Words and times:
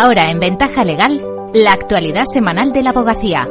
Ahora 0.00 0.30
en 0.30 0.38
Ventaja 0.38 0.84
Legal, 0.84 1.20
la 1.52 1.72
actualidad 1.72 2.22
semanal 2.32 2.72
de 2.72 2.84
la 2.84 2.90
abogacía. 2.90 3.48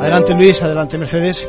Adelante 0.00 0.34
Luis, 0.34 0.60
adelante 0.60 0.98
Mercedes. 0.98 1.46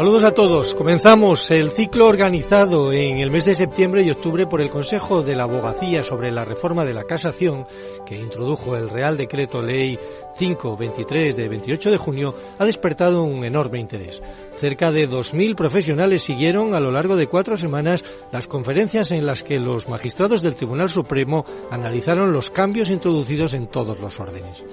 Saludos 0.00 0.24
a 0.24 0.32
todos. 0.32 0.74
Comenzamos 0.74 1.50
el 1.50 1.72
ciclo 1.72 2.06
organizado 2.06 2.90
en 2.90 3.18
el 3.18 3.30
mes 3.30 3.44
de 3.44 3.52
septiembre 3.52 4.02
y 4.02 4.10
octubre 4.10 4.46
por 4.46 4.62
el 4.62 4.70
Consejo 4.70 5.22
de 5.22 5.36
la 5.36 5.42
Abogacía 5.42 6.02
sobre 6.02 6.32
la 6.32 6.46
reforma 6.46 6.86
de 6.86 6.94
la 6.94 7.04
casación 7.04 7.66
que 8.06 8.16
introdujo 8.16 8.78
el 8.78 8.88
Real 8.88 9.18
Decreto 9.18 9.60
Ley 9.60 9.98
523 10.38 11.36
de 11.36 11.48
28 11.50 11.90
de 11.90 11.96
junio 11.98 12.34
ha 12.58 12.64
despertado 12.64 13.24
un 13.24 13.44
enorme 13.44 13.78
interés. 13.78 14.22
Cerca 14.56 14.90
de 14.90 15.06
2.000 15.06 15.54
profesionales 15.54 16.22
siguieron 16.22 16.74
a 16.74 16.80
lo 16.80 16.90
largo 16.90 17.14
de 17.16 17.26
cuatro 17.26 17.58
semanas 17.58 18.02
las 18.32 18.48
conferencias 18.48 19.10
en 19.10 19.26
las 19.26 19.44
que 19.44 19.60
los 19.60 19.86
magistrados 19.86 20.40
del 20.40 20.54
Tribunal 20.54 20.88
Supremo 20.88 21.44
analizaron 21.70 22.32
los 22.32 22.50
cambios 22.50 22.88
introducidos 22.88 23.52
en 23.52 23.66
todos 23.66 24.00
los 24.00 24.18
órdenes. 24.18 24.64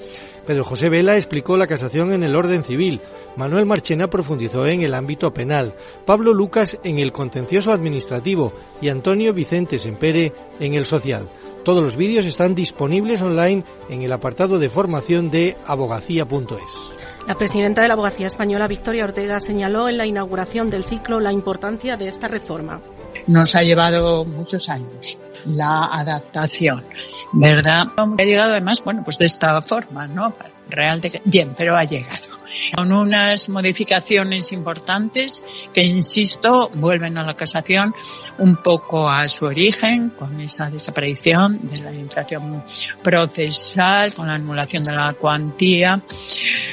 Pedro 0.46 0.64
José 0.64 0.88
Vela 0.88 1.18
explicó 1.18 1.58
la 1.58 1.68
casación 1.68 2.14
en 2.14 2.23
el 2.23 2.34
orden 2.34 2.64
civil, 2.64 3.02
Manuel 3.36 3.66
Marchena 3.66 4.09
profundizó 4.09 4.66
en 4.66 4.82
el 4.82 4.94
ámbito 4.94 5.17
penal, 5.34 5.76
Pablo 6.06 6.34
Lucas 6.34 6.80
en 6.84 7.00
el 7.00 7.12
contencioso 7.12 7.72
administrativo 7.72 8.54
y 8.82 8.90
Antonio 8.90 9.34
Vicente 9.34 9.80
Sempere 9.80 10.34
en 10.60 10.74
el 10.74 10.86
social. 10.86 11.30
Todos 11.64 11.84
los 11.84 11.98
vídeos 11.98 12.26
están 12.26 12.56
disponibles 12.56 13.22
online 13.22 13.66
en 13.90 14.02
el 14.02 14.12
apartado 14.14 14.60
de 14.60 14.70
formación 14.70 15.30
de 15.30 15.58
abogacía.es. 15.66 16.96
La 17.28 17.36
presidenta 17.36 17.82
de 17.82 17.90
la 17.90 17.96
Abogacía 17.96 18.28
Española, 18.28 18.70
Victoria 18.70 19.04
Ortega, 19.04 19.42
señaló 19.42 19.90
en 19.90 19.98
la 19.98 20.06
inauguración 20.06 20.70
del 20.70 20.86
ciclo 20.86 21.20
la 21.20 21.34
importancia 21.34 21.98
de 21.98 22.08
esta 22.08 22.30
reforma. 22.30 22.80
Nos 23.28 23.54
ha 23.56 23.64
llevado 23.64 24.24
muchos 24.24 24.70
años 24.70 25.20
la 25.46 25.90
adaptación, 25.92 26.86
¿verdad? 27.34 27.88
Ha 27.98 28.24
llegado 28.24 28.52
además, 28.52 28.81
bueno, 28.84 29.02
pues 29.04 29.18
de 29.18 29.26
esta 29.26 29.62
forma, 29.62 30.08
¿no? 30.08 30.34
Real 30.70 31.02
de... 31.02 31.22
Bien, 31.26 31.54
pero 31.58 31.76
ha 31.76 31.84
llegado. 31.84 32.38
Con 32.76 32.92
unas 32.92 33.50
modificaciones 33.50 34.52
importantes 34.52 35.44
que, 35.74 35.84
insisto, 35.84 36.70
vuelven 36.74 37.18
a 37.18 37.24
la 37.24 37.36
casación 37.36 37.94
un 38.40 38.58
poco 38.58 39.09
a 39.09 39.28
su 39.30 39.46
origen, 39.46 40.12
con 40.12 40.40
esa 40.42 40.70
desaparición 40.70 41.68
de 41.68 41.78
la 41.78 41.94
infracción 41.94 42.64
procesal, 43.04 44.14
con 44.14 44.28
la 44.28 44.34
anulación 44.34 44.84
de 44.84 44.94
la 44.94 45.14
cuantía, 45.14 46.02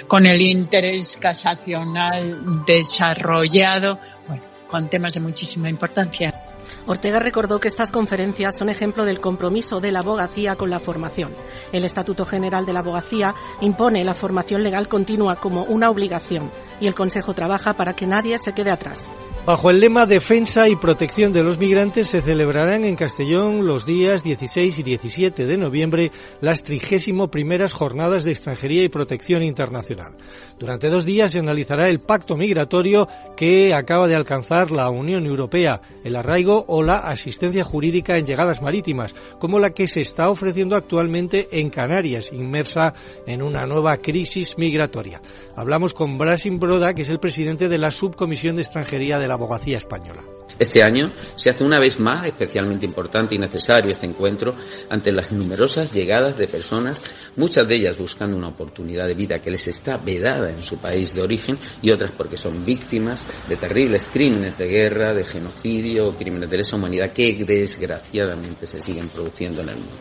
con 0.07 0.27
el 0.27 0.41
interés 0.41 1.17
casacional 1.17 2.65
desarrollado, 2.65 3.99
bueno, 4.27 4.43
con 4.67 4.89
temas 4.89 5.15
de 5.15 5.21
muchísima 5.21 5.69
importancia. 5.69 6.44
Ortega 6.87 7.19
recordó 7.19 7.61
que 7.61 7.69
estas 7.69 7.93
conferencias 7.93 8.57
son 8.57 8.69
ejemplo 8.69 9.05
del 9.05 9.21
compromiso 9.21 9.81
de 9.81 9.93
la 9.93 10.01
abogacía 10.01 10.57
con 10.57 10.71
la 10.71 10.81
formación. 10.81 11.35
El 11.73 11.85
Estatuto 11.85 12.27
General 12.27 12.67
de 12.67 12.73
la 12.73 12.81
Abogacía 12.81 13.35
impone 13.61 14.05
la 14.05 14.15
formación 14.15 14.63
legal 14.63 14.89
continua 14.89 15.37
como 15.37 15.65
una 15.65 15.91
obligación 15.91 16.51
y 16.81 16.87
el 16.87 16.95
Consejo 16.95 17.35
trabaja 17.35 17.75
para 17.75 17.95
que 17.95 18.07
nadie 18.07 18.39
se 18.39 18.53
quede 18.53 18.71
atrás. 18.71 19.09
Bajo 19.47 19.69
el 19.69 19.79
lema 19.79 20.07
Defensa 20.07 20.71
y 20.71 20.77
Protección 20.77 21.35
de 21.35 21.43
los 21.43 21.59
Migrantes 21.59 22.09
se 22.09 22.23
celebrarán 22.23 22.83
en 22.85 22.97
Castellón 22.97 23.67
los 23.67 23.85
días 23.85 24.23
16 24.23 24.79
y 24.79 24.83
17 24.83 25.45
de 25.45 25.59
noviembre 25.59 26.11
las 26.41 26.63
31 26.63 27.31
primeras 27.31 27.75
jornadas 27.75 28.25
de 28.25 28.31
extranjería 28.31 28.83
y 28.83 28.89
protección 28.89 29.43
internacional. 29.43 30.17
Durante 30.59 30.89
dos 30.89 31.05
días 31.05 31.33
se 31.33 31.41
analizará 31.41 31.91
el 31.91 32.01
pacto 32.01 32.39
migratorio 32.39 33.07
que 33.37 33.75
acaba 33.75 34.09
de 34.09 34.15
alcanzar 34.15 34.71
la 34.71 34.89
Unión 34.89 35.27
Europea, 35.27 35.83
el 36.05 36.17
arraigo 36.17 36.65
o 36.67 36.83
la 36.83 37.01
asistencia 37.01 37.65
jurídica 37.65 38.17
en 38.17 38.25
llegadas 38.25 38.63
marítimas, 38.63 39.15
como 39.39 39.59
la 39.59 39.75
que 39.75 39.89
se 39.89 40.01
está 40.01 40.31
ofreciendo 40.31 40.75
actualmente 40.75 41.49
en 41.61 41.69
Canarias, 41.69 42.31
inmersa 42.33 42.95
en 43.27 43.43
una 43.43 43.67
nueva 43.67 43.99
crisis 43.99 44.57
migratoria. 44.57 45.21
Hablamos 45.57 45.95
con 45.95 46.19
Brasin 46.19 46.59
Broda, 46.59 46.95
que 46.95 47.03
es 47.03 47.09
el 47.09 47.21
presidente 47.21 47.69
de 47.69 47.79
la 47.79 47.91
Subcomisión 47.91 48.57
de 48.57 48.63
Extranjería 48.63 49.19
de 49.19 49.29
la 49.29 49.35
Abogacía 49.35 49.79
Española. 49.79 50.23
Este 50.59 50.83
año 50.83 51.13
se 51.37 51.51
hace 51.51 51.65
una 51.65 51.79
vez 51.79 51.99
más 51.99 52.27
especialmente 52.27 52.87
importante 52.87 53.35
y 53.35 53.39
necesario 53.39 53.91
este 53.91 54.07
encuentro 54.07 54.55
ante 54.89 55.13
las 55.13 55.33
numerosas 55.33 55.93
llegadas 55.93 56.39
de 56.39 56.47
personas, 56.47 57.01
muchas 57.37 57.67
de 57.67 57.77
ellas 57.77 57.99
buscando 57.99 58.37
una 58.37 58.49
oportunidad 58.49 59.07
de 59.07 59.15
vida 59.15 59.41
que 59.41 59.51
les 59.51 59.67
está 59.67 59.97
vedada 59.97 60.51
en 60.51 60.63
su 60.63 60.79
país 60.79 61.15
de 61.15 61.23
origen 61.23 61.59
y 61.83 61.91
otras 61.91 62.13
porque 62.13 62.37
son 62.37 62.65
víctimas 62.65 63.25
de 63.49 63.57
terribles 63.57 64.09
crímenes 64.13 64.57
de 64.57 64.69
guerra, 64.69 65.13
de 65.13 65.25
genocidio, 65.25 66.15
crímenes 66.17 66.51
de 66.51 66.57
lesa 66.59 66.77
humanidad 66.77 67.13
que 67.13 67.35
desgraciadamente 67.45 68.67
se 68.67 68.81
siguen 68.81 69.09
produciendo 69.09 69.63
en 69.63 69.71
el 69.71 69.77
mundo. 69.77 69.93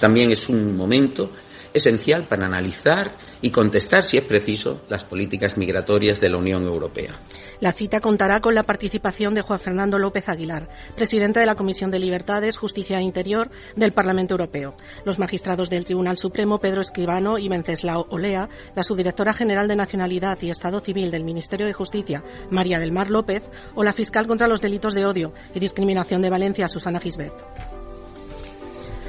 También 0.00 0.30
es 0.30 0.48
un 0.48 0.76
momento 0.76 1.30
esencial 1.76 2.26
para 2.26 2.46
analizar 2.46 3.16
y 3.40 3.50
contestar, 3.50 4.02
si 4.02 4.16
es 4.16 4.24
preciso, 4.24 4.82
las 4.88 5.04
políticas 5.04 5.58
migratorias 5.58 6.20
de 6.20 6.30
la 6.30 6.38
Unión 6.38 6.64
Europea. 6.64 7.20
La 7.60 7.72
cita 7.72 8.00
contará 8.00 8.40
con 8.40 8.54
la 8.54 8.62
participación 8.62 9.34
de 9.34 9.42
Juan 9.42 9.60
López 9.92 10.28
Aguilar, 10.28 10.68
presidente 10.94 11.40
de 11.40 11.46
la 11.46 11.54
Comisión 11.54 11.90
de 11.90 11.98
Libertades, 11.98 12.58
Justicia 12.58 12.98
e 12.98 13.02
Interior 13.02 13.50
del 13.76 13.92
Parlamento 13.92 14.34
Europeo, 14.34 14.74
los 15.04 15.18
magistrados 15.18 15.70
del 15.70 15.84
Tribunal 15.84 16.18
Supremo 16.18 16.58
Pedro 16.58 16.80
Escribano 16.80 17.38
y 17.38 17.48
Venceslao 17.48 18.06
Olea, 18.10 18.48
la 18.74 18.82
subdirectora 18.82 19.32
general 19.32 19.68
de 19.68 19.76
Nacionalidad 19.76 20.38
y 20.42 20.50
Estado 20.50 20.80
Civil 20.80 21.10
del 21.10 21.24
Ministerio 21.24 21.66
de 21.66 21.72
Justicia, 21.72 22.24
María 22.50 22.80
del 22.80 22.92
Mar 22.92 23.08
López, 23.08 23.48
o 23.74 23.84
la 23.84 23.92
fiscal 23.92 24.26
contra 24.26 24.48
los 24.48 24.60
delitos 24.60 24.94
de 24.94 25.06
odio 25.06 25.32
y 25.54 25.60
discriminación 25.60 26.22
de 26.22 26.30
Valencia, 26.30 26.68
Susana 26.68 27.00
Gisbert. 27.00 27.44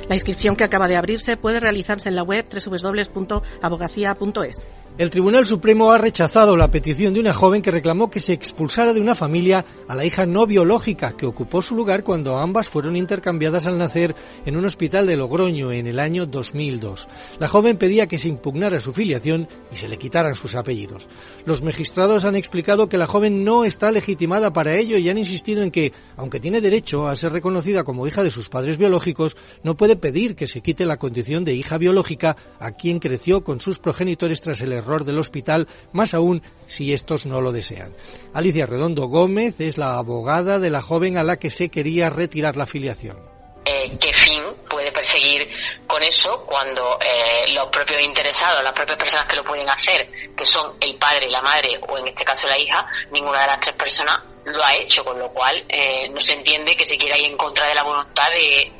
La 0.07 0.15
inscripción 0.15 0.55
que 0.55 0.63
acaba 0.63 0.87
de 0.87 0.95
abrirse 0.95 1.35
puede 1.35 1.59
realizarse 1.59 2.07
en 2.07 2.15
la 2.15 2.23
web 2.23 2.45
www.abogacía.es. 2.49 4.55
El 4.97 5.11
Tribunal 5.11 5.45
Supremo 5.45 5.91
ha 5.91 5.99
rechazado 5.99 6.57
la 6.57 6.71
petición 6.71 7.13
de 7.13 7.19
una 7.19 7.31
joven 7.31 7.61
que 7.61 7.69
reclamó 7.69 8.09
que 8.09 8.19
se 8.19 8.33
expulsara 8.33 8.93
de 8.93 8.99
una 8.99 9.13
familia 9.13 9.63
a 9.87 9.93
la 9.93 10.05
hija 10.05 10.25
no 10.25 10.47
biológica 10.47 11.15
que 11.15 11.27
ocupó 11.27 11.61
su 11.61 11.75
lugar 11.75 12.03
cuando 12.03 12.39
ambas 12.39 12.67
fueron 12.67 12.95
intercambiadas 12.95 13.67
al 13.67 13.77
nacer 13.77 14.15
en 14.47 14.57
un 14.57 14.65
hospital 14.65 15.05
de 15.05 15.15
Logroño 15.15 15.71
en 15.71 15.85
el 15.85 15.99
año 15.99 16.25
2002. 16.25 17.07
La 17.37 17.47
joven 17.47 17.77
pedía 17.77 18.07
que 18.07 18.17
se 18.17 18.27
impugnara 18.27 18.79
su 18.79 18.91
filiación 18.91 19.47
y 19.71 19.75
se 19.75 19.87
le 19.87 19.99
quitaran 19.99 20.33
sus 20.33 20.55
apellidos. 20.55 21.07
Los 21.45 21.61
magistrados 21.61 22.25
han 22.25 22.35
explicado 22.35 22.89
que 22.89 22.97
la 22.97 23.05
joven 23.05 23.43
no 23.43 23.65
está 23.65 23.91
legitimada 23.91 24.51
para 24.51 24.77
ello 24.77 24.97
y 24.97 25.11
han 25.11 25.19
insistido 25.19 25.61
en 25.61 25.69
que, 25.69 25.93
aunque 26.15 26.39
tiene 26.39 26.59
derecho 26.59 27.07
a 27.07 27.15
ser 27.15 27.33
reconocida 27.33 27.83
como 27.83 28.07
hija 28.07 28.23
de 28.23 28.31
sus 28.31 28.49
padres 28.49 28.79
biológicos, 28.79 29.37
no 29.61 29.77
puede 29.77 29.95
pedir 29.95 30.35
que 30.35 30.47
se 30.47 30.61
quite 30.61 30.87
la 30.87 30.97
condición 30.97 31.45
de 31.45 31.53
hija 31.53 31.77
biológica 31.77 32.35
a 32.59 32.71
quien 32.71 32.97
creció 32.97 33.43
con 33.43 33.59
sus 33.59 33.77
progenitores 33.77 34.41
tras 34.41 34.59
el 34.61 34.73
error 34.73 34.86
del 34.87 35.19
hospital, 35.19 35.67
más 35.91 36.13
aún 36.13 36.41
si 36.65 36.93
estos 36.93 37.25
no 37.25 37.41
lo 37.41 37.51
desean. 37.51 37.93
Alicia 38.33 38.65
Redondo 38.65 39.07
Gómez 39.07 39.59
es 39.59 39.77
la 39.77 39.95
abogada 39.95 40.59
de 40.59 40.69
la 40.69 40.81
joven 40.81 41.17
a 41.17 41.23
la 41.23 41.37
que 41.37 41.49
se 41.49 41.69
quería 41.69 42.09
retirar 42.09 42.55
la 42.55 42.65
filiación. 42.65 43.17
Eh, 43.65 43.97
¿Qué 43.99 44.13
fin 44.13 44.41
puede 44.69 44.93
perseguir 44.93 45.45
con 45.85 46.01
eso 46.01 46.45
cuando 46.45 46.97
eh, 47.01 47.51
los 47.51 47.67
propios 47.67 48.01
interesados, 48.01 48.63
las 48.63 48.73
propias 48.73 48.97
personas 48.97 49.27
que 49.27 49.35
lo 49.35 49.43
pueden 49.43 49.69
hacer, 49.69 50.09
que 50.37 50.45
son 50.45 50.77
el 50.79 50.95
padre, 50.95 51.29
la 51.29 51.41
madre 51.41 51.77
o 51.87 51.97
en 51.97 52.07
este 52.07 52.23
caso 52.23 52.47
la 52.47 52.57
hija, 52.57 52.87
ninguna 53.11 53.41
de 53.41 53.47
las 53.47 53.59
tres 53.59 53.75
personas 53.75 54.21
lo 54.45 54.63
ha 54.63 54.73
hecho, 54.77 55.03
con 55.03 55.19
lo 55.19 55.29
cual 55.33 55.65
eh, 55.67 56.07
no 56.09 56.21
se 56.21 56.33
entiende 56.35 56.77
que 56.77 56.85
se 56.85 56.97
quiera 56.97 57.17
ir 57.17 57.25
en 57.25 57.35
contra 57.35 57.67
de 57.67 57.75
la 57.75 57.83
voluntad 57.83 58.29
de 58.31 58.71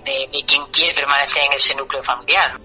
quien 0.46 0.66
quiere 0.68 0.94
permanecer 0.94 1.44
en 1.44 1.54
ese 1.54 1.76
núcleo 1.76 2.02
familiar. 2.02 2.58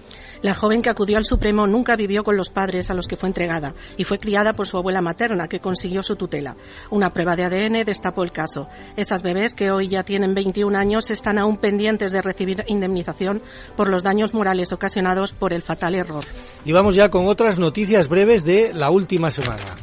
La 0.43 0.53
joven 0.53 0.81
que 0.81 0.89
acudió 0.89 1.17
al 1.17 1.23
Supremo 1.23 1.65
nunca 1.67 1.95
vivió 1.95 2.23
con 2.25 2.35
los 2.35 2.49
padres 2.49 2.89
a 2.89 2.93
los 2.93 3.07
que 3.07 3.15
fue 3.15 3.29
entregada 3.29 3.73
y 3.95 4.03
fue 4.03 4.19
criada 4.19 4.51
por 4.51 4.67
su 4.67 4.77
abuela 4.77 5.01
materna, 5.01 5.47
que 5.47 5.61
consiguió 5.61 6.03
su 6.03 6.17
tutela. 6.17 6.57
Una 6.89 7.13
prueba 7.13 7.37
de 7.37 7.45
ADN 7.45 7.85
destapó 7.85 8.23
el 8.23 8.33
caso. 8.33 8.67
Estas 8.97 9.21
bebés, 9.21 9.55
que 9.55 9.71
hoy 9.71 9.87
ya 9.87 10.03
tienen 10.03 10.35
21 10.35 10.77
años, 10.77 11.09
están 11.11 11.37
aún 11.37 11.55
pendientes 11.55 12.11
de 12.11 12.21
recibir 12.21 12.65
indemnización 12.67 13.41
por 13.77 13.87
los 13.87 14.03
daños 14.03 14.33
morales 14.33 14.73
ocasionados 14.73 15.31
por 15.31 15.53
el 15.53 15.61
fatal 15.61 15.95
error. 15.95 16.25
Y 16.65 16.73
vamos 16.73 16.93
ya 16.93 17.09
con 17.09 17.27
otras 17.27 17.57
noticias 17.57 18.09
breves 18.09 18.43
de 18.43 18.73
la 18.73 18.91
última 18.91 19.31
semana. 19.31 19.77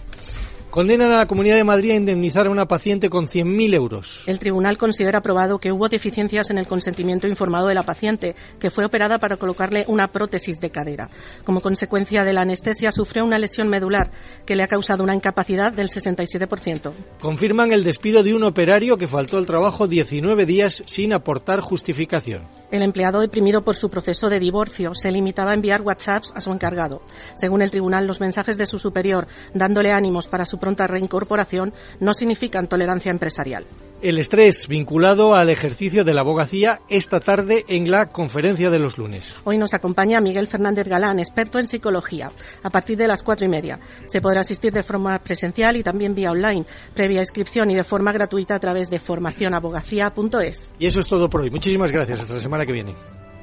Condenan 0.71 1.11
a 1.11 1.17
la 1.17 1.27
Comunidad 1.27 1.57
de 1.57 1.65
Madrid 1.65 1.91
a 1.91 1.97
indemnizar 1.97 2.47
a 2.47 2.51
una 2.51 2.69
paciente 2.69 3.11
con 3.11 3.27
100.000 3.27 3.75
euros. 3.75 4.23
El 4.27 4.39
tribunal 4.39 4.79
considera 4.79 5.21
probado 5.21 5.59
que 5.59 5.73
hubo 5.73 5.89
deficiencias 5.89 6.49
en 6.51 6.59
el 6.59 6.69
consentimiento 6.69 7.27
informado 7.27 7.67
de 7.67 7.75
la 7.75 7.83
paciente, 7.83 8.37
que 8.61 8.71
fue 8.71 8.85
operada 8.85 9.19
para 9.19 9.37
colocarle 9.37 9.85
una 9.89 10.13
prótesis 10.13 10.61
de 10.61 10.71
cadera. 10.71 11.11
Como 11.43 11.61
consecuencia 11.61 12.23
de 12.23 12.35
la 12.35 12.43
anestesia, 12.43 12.93
sufrió 12.93 13.25
una 13.25 13.41
lesión 13.41 13.67
medular 13.67 14.13
que 14.47 14.55
le 14.55 14.63
ha 14.63 14.69
causado 14.69 15.03
una 15.03 15.17
incapacidad 15.17 15.73
del 15.73 15.89
67%. 15.89 16.93
Confirman 17.21 17.73
el 17.73 17.83
despido 17.83 18.23
de 18.23 18.35
un 18.35 18.45
operario 18.45 18.97
que 18.97 19.09
faltó 19.09 19.39
al 19.39 19.47
trabajo 19.47 19.89
19 19.89 20.47
días 20.47 20.85
sin 20.87 21.13
aportar 21.13 21.59
justificación. 21.59 22.47
El 22.71 22.83
empleado 22.83 23.21
deprimido 23.21 23.65
por 23.65 23.75
su 23.75 23.91
proceso 23.91 24.31
de 24.31 24.39
divorcio 24.39 24.95
se 24.95 25.11
limitaba 25.11 25.51
a 25.51 25.55
enviar 25.55 25.83
WhatsApps 25.83 26.31
a 26.33 26.41
su 26.41 26.53
encargado. 26.53 27.03
Según 27.35 27.61
el 27.61 27.73
tribunal, 27.73 28.07
los 28.07 28.21
mensajes 28.21 28.57
de 28.57 28.67
su 28.67 28.79
superior 28.79 29.27
dándole 29.53 29.91
ánimos 29.91 30.29
para 30.29 30.45
su 30.45 30.60
pronta 30.61 30.87
reincorporación 30.87 31.73
no 31.99 32.15
significan 32.15 32.69
tolerancia 32.69 33.11
empresarial. 33.11 33.67
El 34.03 34.17
estrés 34.19 34.67
vinculado 34.67 35.35
al 35.35 35.51
ejercicio 35.51 36.05
de 36.05 36.15
la 36.15 36.23
abogacía 36.23 36.81
esta 36.89 37.21
tarde 37.21 37.67
en 37.69 37.91
la 37.91 38.07
conferencia 38.07 38.71
de 38.71 38.79
los 38.79 38.97
lunes. 38.97 39.35
Hoy 39.45 39.59
nos 39.59 39.75
acompaña 39.75 40.23
Miguel 40.23 40.47
Fernández 40.47 40.89
Galán, 40.89 41.19
experto 41.19 41.59
en 41.59 41.69
psicología, 41.69 42.33
a 42.63 42.71
partir 42.71 42.97
de 42.97 43.07
las 43.07 43.23
cuatro 43.23 43.45
y 43.45 43.51
media. 43.51 43.79
Se 44.07 44.23
podrá 44.23 44.41
asistir 44.41 44.73
de 44.73 44.83
forma 44.83 45.19
presencial 45.19 45.77
y 45.77 45.83
también 45.83 46.15
vía 46.15 46.31
online, 46.31 46.65
previa 46.95 47.21
inscripción 47.21 47.71
y 47.71 47.75
de 47.75 47.85
forma 47.85 48.13
gratuita 48.13 48.55
a 48.55 48.61
través 48.61 48.89
de 48.89 49.01
formacionabogacía.es. 49.01 50.71
Y 50.79 50.87
eso 50.87 51.01
es 51.01 51.07
todo 51.07 51.29
por 51.29 51.43
hoy. 51.43 51.51
Muchísimas 51.51 51.93
gracias. 51.93 52.21
Hasta 52.21 52.35
la 52.35 52.41
semana 52.41 52.65
que 52.65 52.73
viene. 52.73 52.95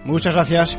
Muchas 0.05 0.33
gracias. 0.33 0.75